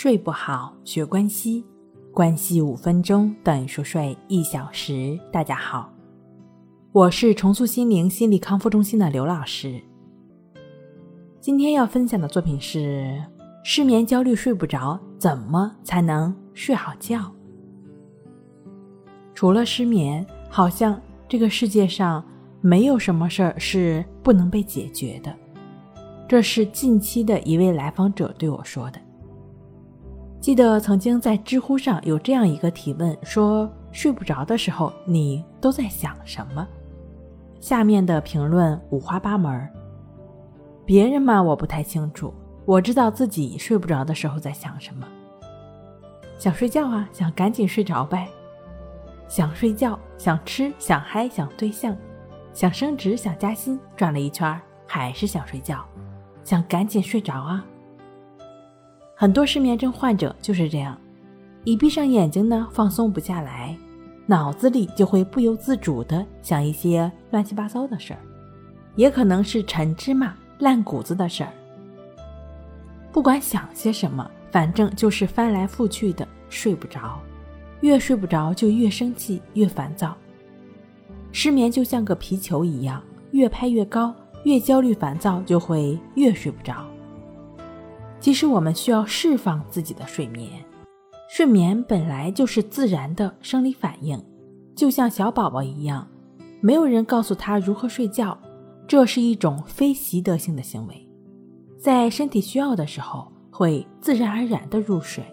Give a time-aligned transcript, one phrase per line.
[0.00, 1.64] 睡不好，学关西，
[2.12, 5.18] 关系五分钟等于熟睡一小时。
[5.32, 5.92] 大家好，
[6.92, 9.82] 我是重塑心灵心理康复中心的刘老师。
[11.40, 13.20] 今天要分享的作品是：
[13.64, 17.34] 失眠、焦虑、睡不着，怎么才能睡好觉？
[19.34, 22.24] 除了失眠，好像这个世界上
[22.60, 25.34] 没有什么事儿是不能被解决的。
[26.28, 29.00] 这是近期的一位来访者对我说的。
[30.40, 36.66] 记得曾经在知乎上有这样一个提问，说睡不着的时候你都在想什么？
[37.60, 39.68] 下面的评论五花八门。
[40.86, 42.32] 别人嘛，我不太清楚，
[42.64, 45.06] 我知道自己睡不着的时候在想什么。
[46.38, 48.28] 想睡觉啊，想赶紧睡着呗。
[49.26, 51.94] 想睡觉，想吃，想嗨，想对象，
[52.54, 55.84] 想升职，想加薪，转了一圈还是想睡觉，
[56.44, 57.62] 想赶紧睡着啊。
[59.20, 60.96] 很多失眠症患者就是这样，
[61.64, 63.76] 一闭上眼睛呢，放松不下来，
[64.26, 68.20] 脑子里就会不由自主的想一些乱七八糟的事儿，
[68.94, 71.50] 也可能是陈芝麻烂谷子的事儿。
[73.10, 77.18] 不管想些什么，反正就是翻来覆去的睡不着，
[77.80, 80.16] 越睡不着就越生气越烦躁。
[81.32, 83.02] 失眠就像个皮球一样，
[83.32, 86.87] 越拍越高，越焦虑烦躁就会越睡不着。
[88.20, 90.50] 其实我们需要释放自己的睡眠，
[91.30, 94.22] 睡眠本来就是自然的生理反应，
[94.74, 96.06] 就像小宝宝一样，
[96.60, 98.36] 没有人告诉他如何睡觉，
[98.86, 101.08] 这是一种非习得性的行为，
[101.78, 105.24] 在身体需要的时候会自然而然的入睡。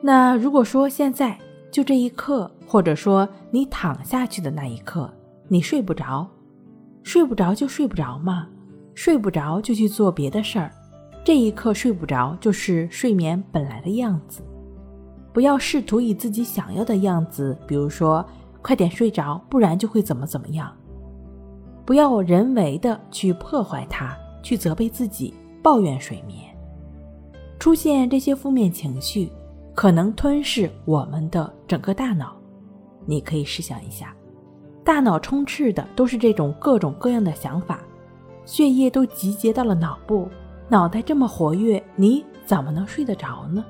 [0.00, 1.36] 那如果说现在
[1.70, 5.12] 就这一刻，或者说你躺下去的那一刻，
[5.48, 6.28] 你睡不着，
[7.02, 8.46] 睡不着就睡不着嘛，
[8.94, 10.72] 睡不着就去做别的事儿。
[11.24, 14.42] 这一刻睡不着，就是睡眠本来的样子。
[15.32, 18.24] 不要试图以自己想要的样子，比如说
[18.60, 20.70] 快点睡着，不然就会怎么怎么样。
[21.86, 25.32] 不要人为的去破坏它，去责备自己，
[25.62, 26.38] 抱怨睡眠。
[27.58, 29.30] 出现这些负面情绪，
[29.74, 32.36] 可能吞噬我们的整个大脑。
[33.06, 34.14] 你可以试想一下，
[34.84, 37.80] 大脑充斥的都是这种各种各样的想法，
[38.44, 40.28] 血液都集结到了脑部。
[40.72, 43.62] 脑袋这么活跃，你怎么能睡得着呢？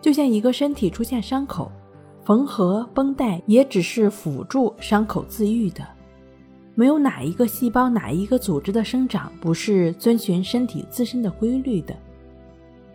[0.00, 1.70] 就像一个身体出现伤口，
[2.24, 5.86] 缝合绷带也只是辅助伤口自愈的，
[6.74, 11.94] 没有哪一个细胞、哪一个组织的生长不是遵循身体自身的规律的。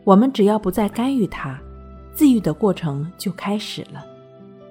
[0.04, 1.58] 我们只要不再干预它，
[2.14, 4.06] 自愈的过程就开始了。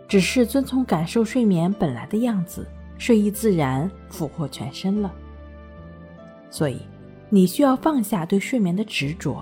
[0.07, 2.67] 只是遵从感受睡眠本来的样子，
[2.99, 5.11] 睡意自然，俘获全身了。
[6.51, 6.79] 所以。
[7.33, 9.41] 你需要放下对睡眠的执着，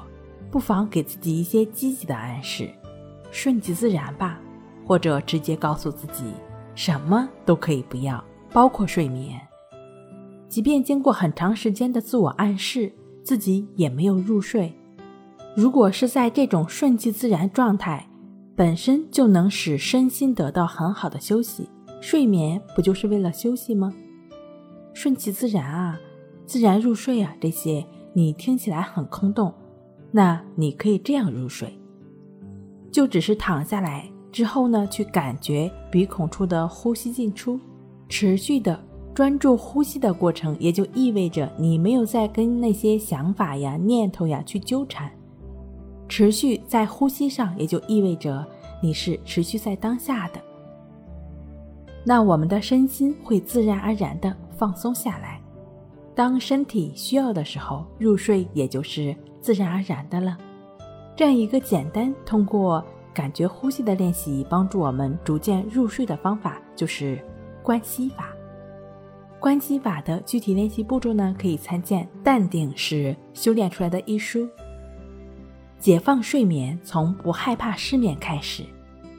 [0.50, 2.70] 不妨给自己一些积极的暗示，
[3.30, 4.38] 顺其自然吧，
[4.86, 6.24] 或者直接告诉自己，
[6.74, 8.22] 什么都可以不要，
[8.52, 9.40] 包括睡眠。
[10.48, 14.70] 即便经过很长时间的自我暗示，自己也没有入睡。
[15.56, 18.06] 如果是在这种顺其自然状态，
[18.54, 21.66] 本身就能使身心得到很好的休息。
[22.00, 23.92] 睡眠不就是为了休息吗？
[24.92, 25.98] 顺其自然啊。
[26.48, 29.52] 自然入睡啊，这些你听起来很空洞，
[30.10, 31.78] 那你可以这样入睡，
[32.90, 37.60] 就只是躺下来之后呢，去感觉鼻孔处的呼吸进出，
[38.08, 38.82] 持续的
[39.14, 45.12] 专注呼吸的过程，也就意味着你没有在跟那些想法呀、念头呀去纠缠，
[46.08, 48.42] 持续在呼吸上，也就意味着
[48.82, 50.40] 你是持续在当下的，
[52.06, 55.37] 那我们的身心会自然而然的放松下来。
[56.18, 60.36] 当身体需要的时候，入睡也就是自然而然的了。
[61.14, 62.84] 这样一个简单通过
[63.14, 67.24] 感觉呼吸的练习，帮助我们逐渐入睡的方法，就是
[67.62, 68.34] 关系法。
[69.38, 74.44] 关系法的具体练习步骤呢，可以参见《淡定是修炼出来的》一书。
[75.78, 78.64] 解放睡眠，从不害怕失眠开始；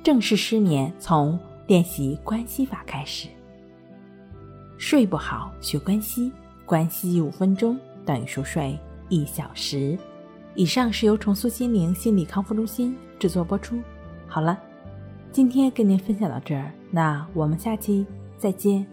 [0.04, 3.30] 正视失眠，从练习关系法开始。
[4.78, 6.30] 睡不好，学关系。
[6.70, 7.76] 关系五分钟
[8.06, 8.78] 等于熟睡
[9.10, 9.98] 一小时。
[10.54, 13.80] 以上是由重塑心灵心理康复中心制作播出。
[14.28, 14.56] 好了，
[15.32, 18.06] 今天跟您分享到这儿，那我们下期
[18.38, 18.86] 再见。